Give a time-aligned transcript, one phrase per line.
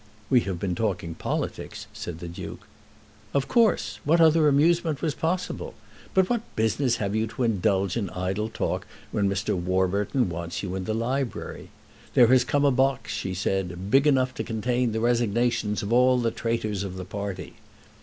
[0.31, 2.61] "We have been talking politics," said the Duke.
[3.35, 3.99] "Of course.
[4.03, 5.75] What other amusement was possible?
[6.15, 9.53] But what business have you to indulge in idle talk when Mr.
[9.55, 11.69] Warburton wants you in the library?
[12.15, 16.17] There has come a box," she said, "big enough to contain the resignations of all
[16.17, 17.57] the traitors of the party."